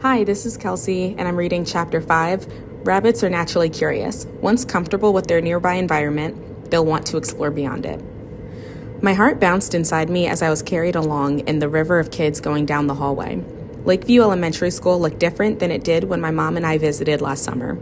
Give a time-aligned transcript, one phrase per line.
[0.00, 4.26] Hi, this is Kelsey, and I'm reading Chapter 5 Rabbits Are Naturally Curious.
[4.40, 8.00] Once comfortable with their nearby environment, they'll want to explore beyond it.
[9.02, 12.40] My heart bounced inside me as I was carried along in the river of kids
[12.40, 13.42] going down the hallway.
[13.84, 17.42] Lakeview Elementary School looked different than it did when my mom and I visited last
[17.42, 17.76] summer.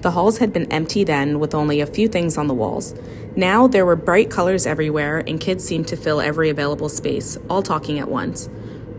[0.00, 2.96] The halls had been empty then, with only a few things on the walls.
[3.36, 7.62] Now there were bright colors everywhere, and kids seemed to fill every available space, all
[7.62, 8.48] talking at once.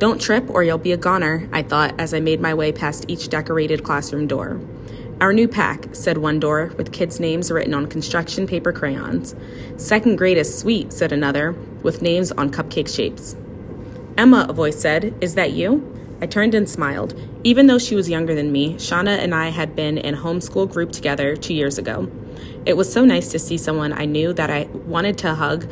[0.02, 3.06] Don't trip or you'll be a goner, I thought as I made my way past
[3.08, 4.60] each decorated classroom door.
[5.20, 9.36] Our new pack, said one door, with kids' names written on construction paper crayons.
[9.78, 11.52] Second grade is sweet, said another,
[11.84, 13.36] with names on cupcake shapes.
[14.18, 15.88] Emma, a voice said, Is that you?
[16.20, 17.14] I turned and smiled.
[17.44, 20.92] Even though she was younger than me, Shauna and I had been in homeschool group
[20.92, 22.12] together two years ago.
[22.66, 25.72] It was so nice to see someone I knew that I wanted to hug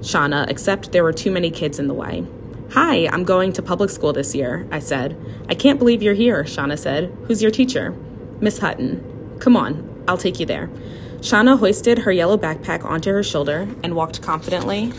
[0.00, 2.26] Shauna, except there were too many kids in the way.
[2.74, 5.18] Hi, I'm going to public school this year, I said.
[5.48, 7.12] I can't believe you're here, Shauna said.
[7.24, 7.96] Who's your teacher?
[8.40, 9.36] Miss Hutton.
[9.40, 10.68] Come on, I'll take you there.
[11.16, 14.92] Shauna hoisted her yellow backpack onto her shoulder and walked confidently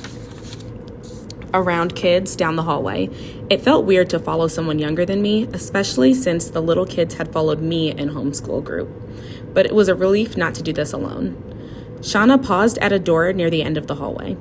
[1.53, 3.09] around kids down the hallway.
[3.49, 7.31] It felt weird to follow someone younger than me, especially since the little kids had
[7.31, 8.89] followed me in homeschool group.
[9.53, 11.37] But it was a relief not to do this alone.
[12.01, 14.35] Shauna paused at a door near the end of the hallway.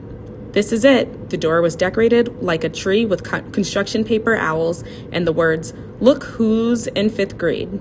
[0.53, 1.31] This is it.
[1.31, 6.25] The door was decorated like a tree with construction paper owls and the words, Look
[6.25, 7.81] who's in fifth grade.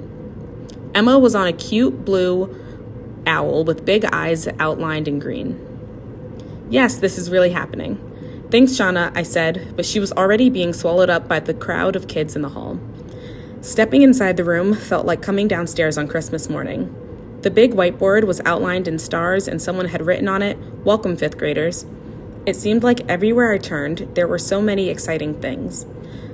[0.94, 2.56] Emma was on a cute blue
[3.25, 5.66] owl with big eyes outlined in green.
[6.70, 8.06] Yes, this is really happening.
[8.52, 12.08] Thanks, Shauna, I said, but she was already being swallowed up by the crowd of
[12.08, 12.80] kids in the hall.
[13.62, 16.94] Stepping inside the room felt like coming downstairs on Christmas morning.
[17.42, 21.38] The big whiteboard was outlined in stars, and someone had written on it, Welcome, fifth
[21.38, 21.86] graders.
[22.50, 25.86] It seemed like everywhere I turned, there were so many exciting things.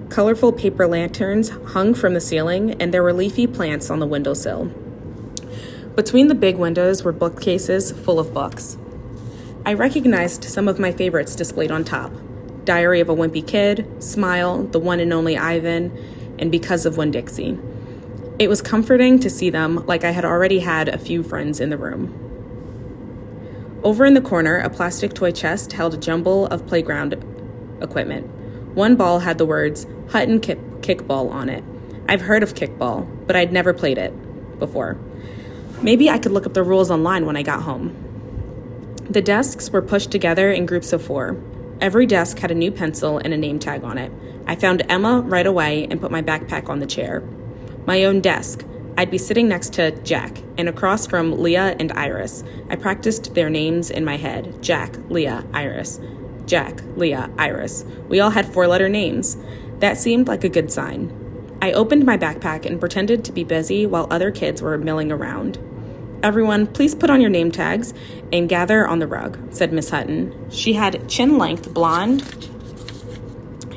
[0.07, 4.71] Colorful paper lanterns hung from the ceiling, and there were leafy plants on the windowsill.
[5.93, 8.77] Between the big windows were bookcases full of books.
[9.65, 12.13] I recognized some of my favorites displayed on top
[12.63, 15.91] Diary of a Wimpy Kid, Smile, The One and Only Ivan,
[16.39, 17.59] and Because of Winn Dixie.
[18.39, 21.71] It was comforting to see them like I had already had a few friends in
[21.71, 22.24] the room.
[23.85, 27.13] Over in the corner, a plastic toy chest held a jumble of playground
[27.81, 28.25] equipment.
[28.73, 31.63] One ball had the words Hutton kick- Kickball on it.
[32.09, 34.11] I've heard of kickball, but I'd never played it
[34.57, 34.97] before.
[35.83, 37.95] Maybe I could look up the rules online when I got home.
[39.07, 41.37] The desks were pushed together in groups of four.
[41.79, 44.11] Every desk had a new pencil and a name tag on it.
[44.47, 47.21] I found Emma right away and put my backpack on the chair.
[47.85, 48.65] My own desk,
[48.97, 52.43] I'd be sitting next to Jack, and across from Leah and Iris.
[52.69, 55.99] I practiced their names in my head Jack, Leah, Iris.
[56.45, 57.83] Jack, Leah, Iris.
[58.07, 59.35] We all had four letter names.
[59.79, 61.11] That seemed like a good sign.
[61.61, 65.57] I opened my backpack and pretended to be busy while other kids were milling around.
[66.23, 67.93] Everyone, please put on your name tags
[68.31, 70.49] and gather on the rug, said Miss Hutton.
[70.49, 72.23] She had chin length blonde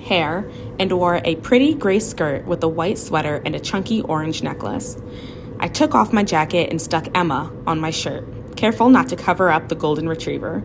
[0.09, 4.43] hair and wore a pretty gray skirt with a white sweater and a chunky orange
[4.43, 4.97] necklace.
[5.61, 8.25] I took off my jacket and stuck Emma on my shirt,
[8.57, 10.63] careful not to cover up the golden retriever.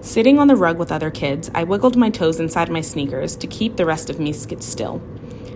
[0.00, 3.46] Sitting on the rug with other kids, I wiggled my toes inside my sneakers to
[3.46, 5.02] keep the rest of me still.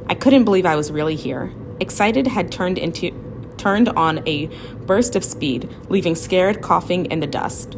[0.06, 1.52] I couldn't believe I was really here.
[1.80, 3.12] Excited had turned into
[3.58, 4.46] turned on a
[4.86, 7.76] burst of speed, leaving scared coughing in the dust.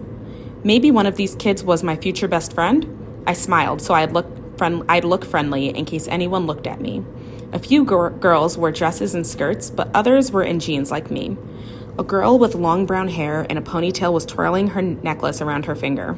[0.63, 2.87] Maybe one of these kids was my future best friend?
[3.27, 4.27] I smiled so I'd look
[4.61, 7.03] friend- I'd look friendly in case anyone looked at me.
[7.51, 11.39] A few gr- girls wore dresses and skirts, but others were in jeans like me.
[11.99, 15.75] A girl with long brown hair and a ponytail was twirling her necklace around her
[15.75, 16.15] finger.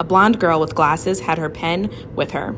[0.00, 2.56] A blonde girl with glasses had her pen with her.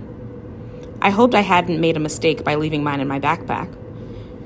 [1.02, 3.74] I hoped I hadn't made a mistake by leaving mine in my backpack.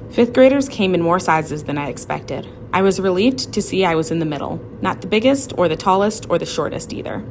[0.09, 2.49] Fifth graders came in more sizes than I expected.
[2.73, 5.77] I was relieved to see I was in the middle, not the biggest or the
[5.77, 7.23] tallest or the shortest either.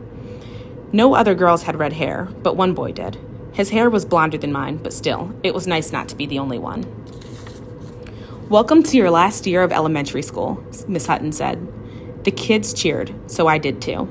[0.94, 3.18] No other girls had red hair, but one boy did.
[3.52, 6.40] His hair was blonder than mine, but still, it was nice not to be the
[6.40, 6.86] only one.
[8.48, 12.24] Welcome to your last year of elementary school, Miss Hutton said.
[12.24, 14.08] The kids cheered, so I did too.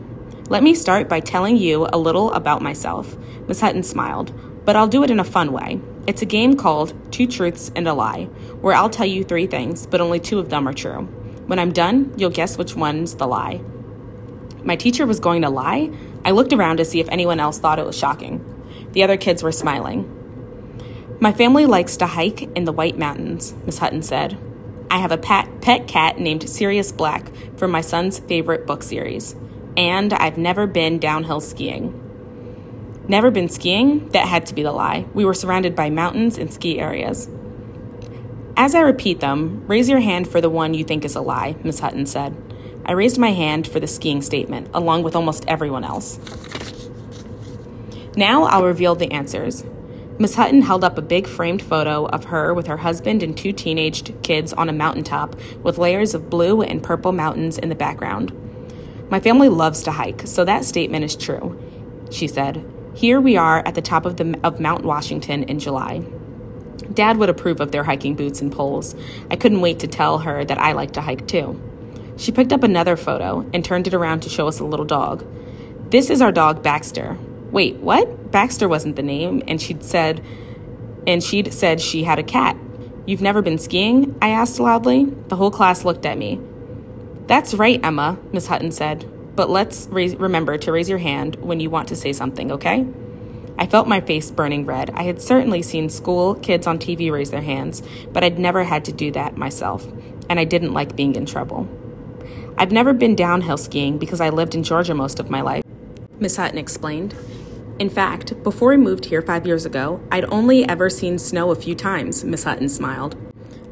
[0.50, 3.16] Let me start by telling you a little about myself.
[3.48, 4.34] Miss Hutton smiled,
[4.66, 5.80] but I'll do it in a fun way.
[6.06, 8.24] It's a game called Two Truths and a Lie,
[8.60, 11.04] where I'll tell you three things, but only two of them are true.
[11.46, 13.62] When I'm done, you'll guess which one's the lie.
[14.62, 15.90] My teacher was going to lie?
[16.26, 18.44] I looked around to see if anyone else thought it was shocking.
[18.90, 20.12] The other kids were smiling.
[21.20, 24.36] My family likes to hike in the White Mountains, Miss Hutton said.
[24.90, 29.36] I have a pet, pet cat named Sirius Black from my son's favorite book series.
[29.76, 32.02] And I've never been downhill skiing.
[33.06, 34.08] Never been skiing?
[34.08, 35.06] That had to be the lie.
[35.14, 37.30] We were surrounded by mountains and ski areas.
[38.56, 41.54] As I repeat them, raise your hand for the one you think is a lie,
[41.62, 42.36] Miss Hutton said.
[42.88, 46.20] I raised my hand for the skiing statement, along with almost everyone else.
[48.16, 49.64] Now I'll reveal the answers.
[50.20, 53.52] Miss Hutton held up a big framed photo of her with her husband and two
[53.52, 55.34] teenaged kids on a mountaintop
[55.64, 58.32] with layers of blue and purple mountains in the background.
[59.10, 61.60] My family loves to hike, so that statement is true,
[62.10, 62.64] she said.
[62.94, 66.04] Here we are at the top of, the, of Mount Washington in July.
[66.94, 68.94] Dad would approve of their hiking boots and poles.
[69.28, 71.60] I couldn't wait to tell her that I like to hike too.
[72.16, 75.24] She picked up another photo and turned it around to show us a little dog.
[75.90, 77.18] This is our dog Baxter.
[77.50, 78.30] Wait, what?
[78.30, 80.24] Baxter wasn't the name, and she'd said
[81.06, 82.56] and she'd said she had a cat.
[83.06, 84.16] You've never been skiing?
[84.20, 85.04] I asked loudly.
[85.04, 86.40] The whole class looked at me.
[87.26, 89.08] That's right, Emma, Miss Hutton said.
[89.36, 92.86] But let's raise, remember to raise your hand when you want to say something, okay?
[93.58, 94.90] I felt my face burning red.
[94.90, 98.84] I had certainly seen school kids on TV raise their hands, but I'd never had
[98.86, 99.86] to do that myself,
[100.28, 101.68] and I didn't like being in trouble.
[102.58, 105.62] I've never been downhill skiing because I lived in Georgia most of my life,
[106.18, 107.14] Miss Hutton explained.
[107.78, 111.54] In fact, before we moved here five years ago, I'd only ever seen snow a
[111.54, 113.14] few times, Miss Hutton smiled.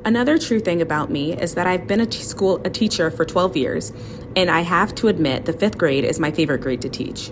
[0.05, 3.25] Another true thing about me is that I've been a t- school a teacher for
[3.25, 3.93] 12 years,
[4.37, 7.31] and I have to admit the fifth grade is my favorite grade to teach.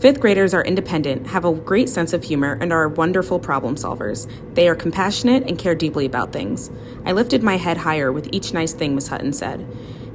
[0.00, 4.30] Fifth graders are independent, have a great sense of humor, and are wonderful problem solvers.
[4.54, 6.70] They are compassionate and care deeply about things.
[7.04, 9.66] I lifted my head higher with each nice thing Miss Hutton said.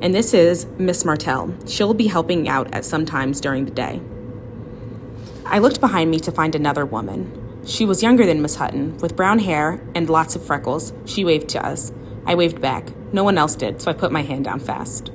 [0.03, 1.55] And this is Miss Martell.
[1.65, 4.01] She'll be helping out at some times during the day.
[5.45, 7.63] I looked behind me to find another woman.
[7.65, 10.91] She was younger than Miss Hutton, with brown hair and lots of freckles.
[11.05, 11.93] She waved to us.
[12.25, 12.89] I waved back.
[13.13, 15.09] No one else did, so I put my hand down fast.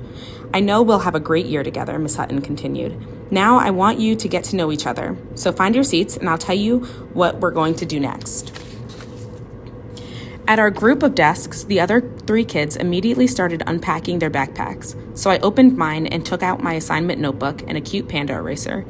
[0.55, 3.31] I know we'll have a great year together, Miss Hutton continued.
[3.31, 5.15] Now I want you to get to know each other.
[5.35, 6.79] So find your seats, and I'll tell you
[7.13, 8.58] what we're going to do next.
[10.49, 15.29] At our group of desks, the other three kids immediately started unpacking their backpacks, so
[15.29, 18.83] I opened mine and took out my assignment notebook and a cute panda eraser.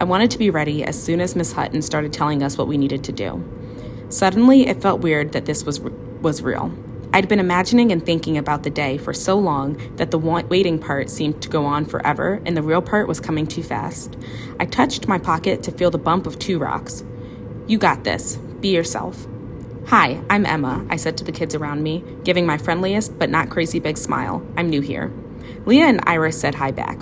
[0.00, 2.78] I wanted to be ready as soon as Miss Hutton started telling us what we
[2.78, 3.44] needed to do.
[4.08, 6.72] Suddenly, it felt weird that this was, was real.
[7.12, 11.10] I'd been imagining and thinking about the day for so long that the waiting part
[11.10, 14.16] seemed to go on forever and the real part was coming too fast.
[14.58, 17.04] I touched my pocket to feel the bump of two rocks.
[17.66, 18.36] You got this.
[18.36, 19.26] Be yourself.
[19.86, 23.50] Hi, I'm Emma, I said to the kids around me, giving my friendliest but not
[23.50, 24.46] crazy big smile.
[24.56, 25.12] I'm new here.
[25.66, 27.00] Leah and Iris said hi back.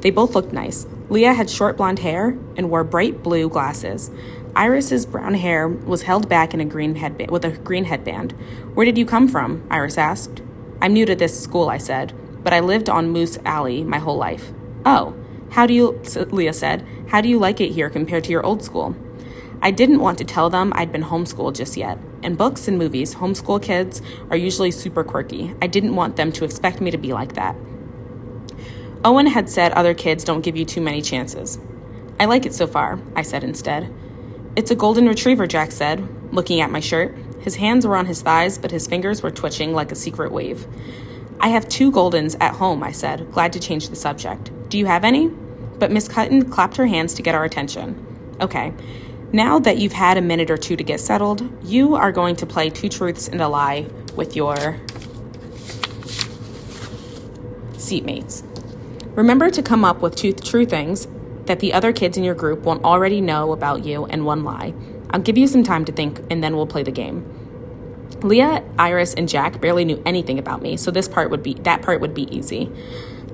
[0.00, 0.86] They both looked nice.
[1.08, 4.10] Leah had short blonde hair and wore bright blue glasses.
[4.56, 8.32] Iris's brown hair was held back in a green headband with a green headband.
[8.74, 9.64] Where did you come from?
[9.70, 10.42] Iris asked.
[10.80, 12.12] I'm new to this school, I said,
[12.42, 14.52] but I lived on Moose Alley my whole life.
[14.84, 15.14] Oh,
[15.50, 18.64] how do you, Leah said, how do you like it here compared to your old
[18.64, 18.96] school?
[19.64, 21.96] I didn't want to tell them I'd been homeschooled just yet.
[22.22, 25.54] In books and movies, homeschool kids are usually super quirky.
[25.62, 27.54] I didn't want them to expect me to be like that.
[29.04, 31.60] Owen had said other kids don't give you too many chances.
[32.18, 33.92] I like it so far, I said instead.
[34.56, 37.16] It's a golden retriever, Jack said, looking at my shirt.
[37.40, 40.66] His hands were on his thighs, but his fingers were twitching like a secret wave.
[41.40, 44.50] I have two Goldens at home, I said, glad to change the subject.
[44.68, 45.28] Do you have any?
[45.28, 48.06] But Miss Hutton clapped her hands to get our attention.
[48.40, 48.72] Okay,
[49.32, 52.46] now that you've had a minute or two to get settled, you are going to
[52.46, 54.78] play two truths and a lie with your
[57.72, 58.44] seatmates.
[59.16, 61.08] Remember to come up with two true things
[61.46, 64.74] that the other kids in your group won't already know about you and one lie.
[65.10, 67.26] I'll give you some time to think and then we'll play the game.
[68.22, 71.82] Leah, Iris, and Jack barely knew anything about me, so this part would be that
[71.82, 72.70] part would be easy.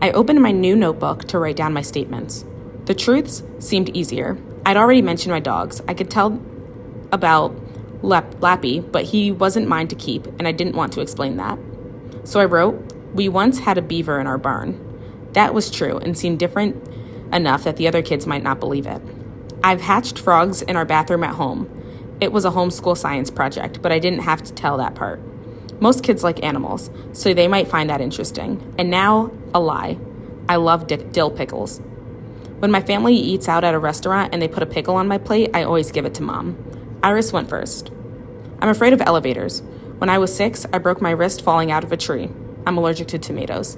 [0.01, 2.45] I opened my new notebook to write down my statements.
[2.87, 4.39] The truths seemed easier.
[4.69, 5.81] I'd already mentioned my dogs.
[5.89, 6.39] I could tell
[7.11, 7.57] about
[8.05, 11.59] Lap- Lappy, but he wasn't mine to keep, and I didn't want to explain that.
[12.25, 14.79] So I wrote, We once had a beaver in our barn.
[15.33, 16.87] That was true and seemed different
[17.33, 19.01] enough that the other kids might not believe it.
[19.65, 21.67] I've hatched frogs in our bathroom at home.
[22.21, 25.19] It was a homeschool science project, but I didn't have to tell that part.
[25.81, 28.75] Most kids like animals, so they might find that interesting.
[28.77, 29.97] And now, a lie.
[30.47, 31.81] I love dill pickles.
[32.59, 35.19] When my family eats out at a restaurant and they put a pickle on my
[35.19, 36.57] plate, I always give it to mom.
[37.03, 37.91] Iris went first.
[38.61, 39.63] I'm afraid of elevators.
[39.99, 42.31] When I was six, I broke my wrist falling out of a tree.
[42.67, 43.77] I'm allergic to tomatoes.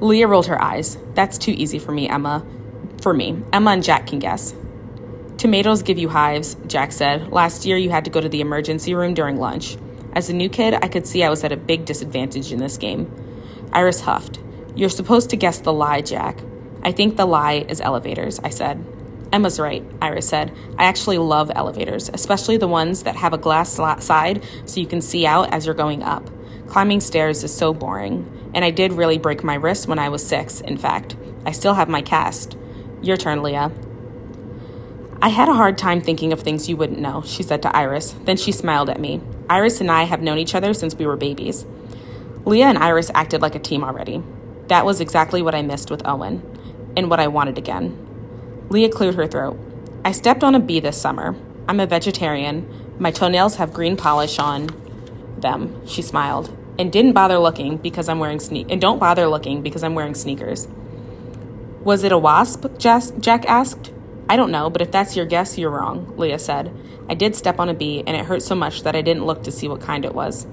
[0.00, 0.98] Leah rolled her eyes.
[1.14, 2.44] That's too easy for me, Emma.
[3.00, 3.40] For me.
[3.52, 4.54] Emma and Jack can guess.
[5.36, 7.32] Tomatoes give you hives, Jack said.
[7.32, 9.76] Last year you had to go to the emergency room during lunch.
[10.12, 12.76] As a new kid, I could see I was at a big disadvantage in this
[12.76, 13.10] game.
[13.72, 14.40] Iris huffed.
[14.74, 16.38] You're supposed to guess the lie, Jack.
[16.82, 18.84] I think the lie is elevators, I said.
[19.32, 20.52] Emma's right, Iris said.
[20.76, 25.00] I actually love elevators, especially the ones that have a glass side so you can
[25.00, 26.28] see out as you're going up.
[26.66, 30.26] Climbing stairs is so boring, and I did really break my wrist when I was
[30.26, 31.16] six, in fact.
[31.46, 32.56] I still have my cast.
[33.02, 33.72] Your turn, Leah.
[35.22, 38.14] I had a hard time thinking of things you wouldn't know, she said to Iris.
[38.24, 39.20] Then she smiled at me.
[39.48, 41.66] Iris and I have known each other since we were babies.
[42.46, 44.22] Leah and Iris acted like a team already.
[44.68, 46.40] That was exactly what I missed with Owen,
[46.96, 47.96] and what I wanted again.
[48.68, 49.58] Leah cleared her throat.
[50.04, 51.36] I stepped on a bee this summer.
[51.68, 52.68] I'm a vegetarian.
[52.98, 54.68] My toenails have green polish on
[55.38, 59.62] them, she smiled, and didn't bother looking because I'm wearing sne- and don't bother looking
[59.62, 60.68] because I'm wearing sneakers.
[61.82, 62.66] Was it a wasp?
[62.78, 63.92] Jack asked.
[64.28, 66.72] I don't know, but if that's your guess, you're wrong, Leah said.
[67.08, 69.42] I did step on a bee, and it hurt so much that I didn't look
[69.42, 70.46] to see what kind it was.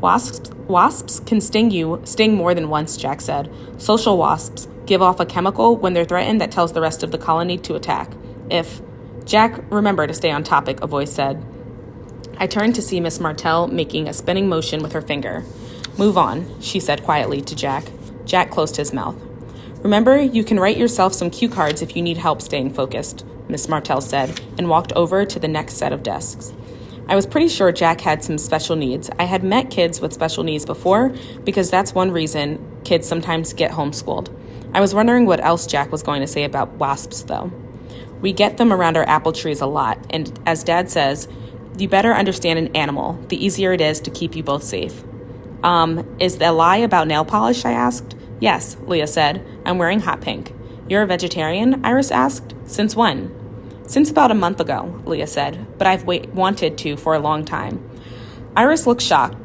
[0.00, 3.52] Wasps, wasps can sting you, sting more than once, Jack said.
[3.78, 7.18] Social wasps give off a chemical when they're threatened that tells the rest of the
[7.18, 8.10] colony to attack.
[8.50, 8.80] If
[9.24, 11.44] Jack, remember to stay on topic, a voice said.
[12.38, 15.44] I turned to see Miss Martell making a spinning motion with her finger.
[15.96, 17.84] Move on, she said quietly to Jack.
[18.24, 19.16] Jack closed his mouth.
[19.82, 23.68] Remember, you can write yourself some cue cards if you need help staying focused, Miss
[23.68, 26.52] Martell said, and walked over to the next set of desks.
[27.08, 29.10] I was pretty sure Jack had some special needs.
[29.18, 31.12] I had met kids with special needs before
[31.44, 34.34] because that's one reason kids sometimes get homeschooled.
[34.74, 37.52] I was wondering what else Jack was going to say about wasps, though.
[38.20, 41.28] We get them around our apple trees a lot, and as Dad says,
[41.78, 45.02] you better understand an animal, the easier it is to keep you both safe.
[45.62, 47.64] Um, is the lie about nail polish?
[47.64, 48.16] I asked.
[48.40, 49.46] Yes, Leah said.
[49.64, 50.54] I'm wearing hot pink.
[50.88, 51.84] You're a vegetarian?
[51.84, 52.54] Iris asked.
[52.66, 53.34] Since when?
[53.86, 57.44] Since about a month ago, Leah said, but I've wait- wanted to for a long
[57.44, 57.88] time.
[58.56, 59.41] Iris looked shocked.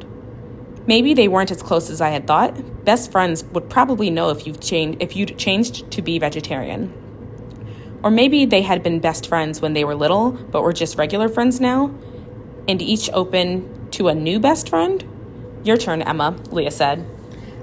[0.88, 2.84] Maybe they weren't as close as I had thought.
[2.86, 6.94] Best friends would probably know if you've changed if you'd changed to be vegetarian.
[8.02, 11.28] Or maybe they had been best friends when they were little, but were just regular
[11.28, 11.94] friends now,
[12.66, 15.04] and each open to a new best friend?
[15.62, 17.04] Your turn, Emma, Leah said.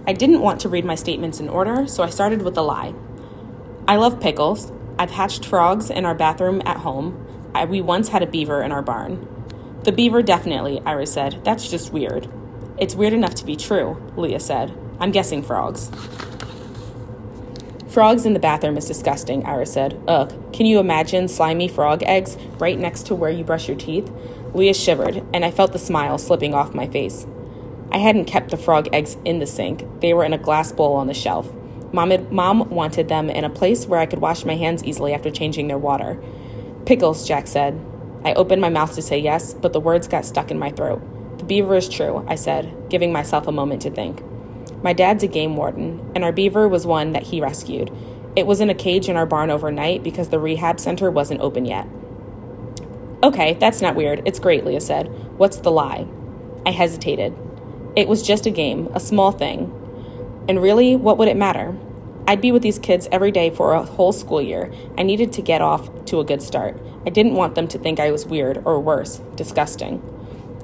[0.05, 2.93] I didn't want to read my statements in order, so I started with a lie.
[3.87, 4.71] I love pickles.
[4.99, 7.25] I've hatched frogs in our bathroom at home.
[7.55, 9.27] I, we once had a beaver in our barn.
[9.83, 11.41] The beaver, definitely, Iris said.
[11.43, 12.29] That's just weird.
[12.77, 14.77] It's weird enough to be true, Leah said.
[14.99, 15.89] I'm guessing frogs.
[17.87, 19.97] Frogs in the bathroom is disgusting, Iris said.
[20.09, 24.11] Ugh, can you imagine slimy frog eggs right next to where you brush your teeth?
[24.53, 27.25] Leah shivered, and I felt the smile slipping off my face.
[27.93, 30.95] I hadn't kept the frog eggs in the sink, they were in a glass bowl
[30.95, 31.49] on the shelf.
[31.93, 35.13] Mom, had, Mom wanted them in a place where I could wash my hands easily
[35.13, 36.21] after changing their water.
[36.85, 37.79] Pickles, Jack said.
[38.25, 41.01] I opened my mouth to say yes, but the words got stuck in my throat.
[41.45, 44.23] The beaver is true, I said, giving myself a moment to think.
[44.81, 47.95] My dad's a game warden, and our beaver was one that he rescued.
[48.35, 51.65] It was in a cage in our barn overnight because the rehab center wasn't open
[51.65, 51.87] yet.
[53.21, 54.23] Okay, that's not weird.
[54.25, 55.05] It's great, Leah said.
[55.37, 56.07] What's the lie?
[56.65, 57.37] I hesitated.
[57.95, 59.71] It was just a game, a small thing.
[60.49, 61.77] And really, what would it matter?
[62.27, 64.73] I'd be with these kids every day for a whole school year.
[64.97, 66.81] I needed to get off to a good start.
[67.05, 70.01] I didn't want them to think I was weird or worse, disgusting.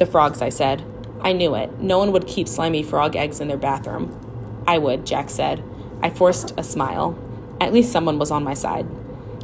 [0.01, 0.83] The frogs, I said.
[1.21, 1.79] I knew it.
[1.79, 4.63] No one would keep slimy frog eggs in their bathroom.
[4.65, 5.63] I would, Jack said.
[6.01, 7.15] I forced a smile.
[7.61, 8.87] At least someone was on my side.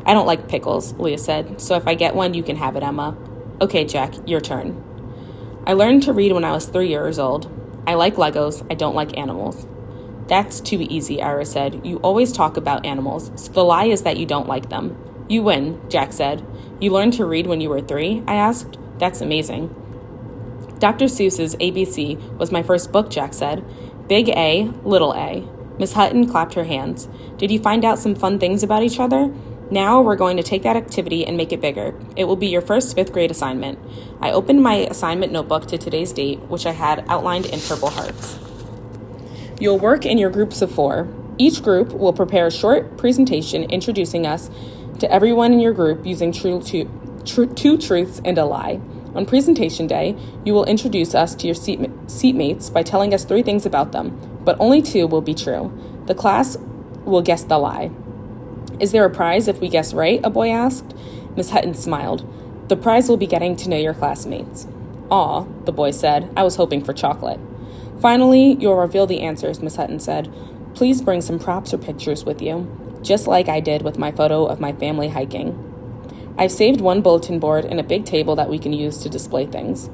[0.04, 2.82] I don't like pickles, Leah said, so if I get one, you can have it,
[2.82, 3.16] Emma.
[3.62, 4.84] Okay, Jack, your turn.
[5.68, 7.52] I learned to read when I was three years old.
[7.86, 9.68] I like Legos, I don't like animals.
[10.28, 11.86] That's too easy, Iris said.
[11.86, 14.98] You always talk about animals, so the lie is that you don't like them.
[15.30, 16.44] You win, Jack said.
[16.82, 18.24] You learned to read when you were three?
[18.26, 18.80] I asked.
[18.98, 19.84] That's amazing.
[20.79, 21.05] Dr.
[21.05, 23.63] Seuss's ABC was my first book, Jack said.
[24.07, 25.48] Big A, little a.
[25.79, 27.07] Miss Hutton clapped her hands.
[27.38, 29.34] Did you find out some fun things about each other?
[29.69, 31.93] Now we're going to take that activity and make it bigger.
[32.15, 33.79] It will be your first fifth grade assignment.
[34.22, 38.39] I opened my assignment notebook to today's date, which I had outlined in purple hearts.
[39.60, 41.07] You'll work in your groups of four.
[41.38, 44.50] Each group will prepare a short presentation introducing us
[45.00, 46.89] to everyone in your group using true, two,
[47.25, 48.79] true, two truths and a lie.
[49.18, 53.42] On presentation day, you will introduce us to your seat, seatmates by telling us three
[53.42, 55.76] things about them, but only two will be true.
[56.06, 56.56] The class
[57.04, 57.90] will guess the lie.
[58.80, 60.20] Is there a prize if we guess right?
[60.24, 60.94] A boy asked.
[61.36, 62.32] Miss Hutton smiled.
[62.70, 64.68] The prize will be getting to know your classmates.
[65.10, 66.32] Aw, the boy said.
[66.38, 67.40] I was hoping for chocolate.
[68.00, 70.32] Finally, you'll reveal the answers, Miss Hutton said.
[70.76, 72.70] Please bring some props or pictures with you,
[73.02, 75.67] just like I did with my photo of my family hiking.
[76.38, 79.46] I've saved one bulletin board and a big table that we can use to display
[79.46, 79.89] things.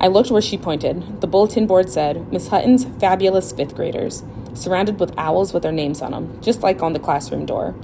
[0.00, 1.20] I looked where she pointed.
[1.20, 6.02] The bulletin board said, Miss Hutton's fabulous fifth graders, surrounded with owls with their names
[6.02, 7.74] on them, just like on the classroom door.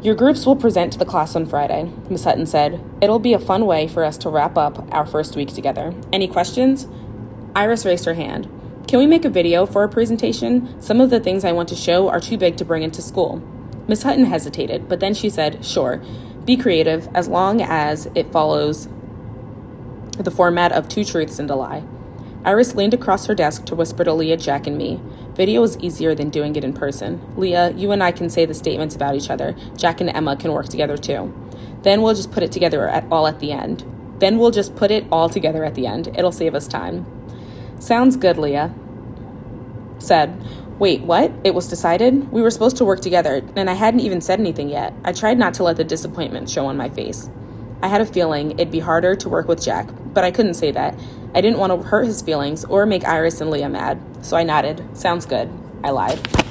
[0.00, 2.80] Your groups will present to the class on Friday, Miss Hutton said.
[3.00, 5.92] It'll be a fun way for us to wrap up our first week together.
[6.12, 6.86] Any questions?
[7.56, 8.48] Iris raised her hand.
[8.86, 10.80] Can we make a video for our presentation?
[10.80, 13.42] Some of the things I want to show are too big to bring into school.
[13.88, 16.00] Miss Hutton hesitated, but then she said, Sure,
[16.48, 18.88] be creative as long as it follows
[20.18, 21.84] the format of two truths and a lie.
[22.42, 24.98] Iris leaned across her desk to whisper to Leah, Jack, and me.
[25.34, 27.20] Video is easier than doing it in person.
[27.36, 29.54] Leah, you and I can say the statements about each other.
[29.76, 31.34] Jack and Emma can work together too.
[31.82, 33.84] Then we'll just put it together at, all at the end.
[34.18, 36.08] Then we'll just put it all together at the end.
[36.16, 37.04] It'll save us time.
[37.78, 38.74] Sounds good, Leah
[39.98, 40.42] said.
[40.78, 41.32] Wait, what?
[41.42, 42.30] It was decided?
[42.30, 44.94] We were supposed to work together, and I hadn't even said anything yet.
[45.04, 47.28] I tried not to let the disappointment show on my face.
[47.82, 50.70] I had a feeling it'd be harder to work with Jack, but I couldn't say
[50.70, 50.96] that.
[51.34, 54.44] I didn't want to hurt his feelings or make Iris and Leah mad, so I
[54.44, 54.96] nodded.
[54.96, 55.50] Sounds good.
[55.82, 56.47] I lied.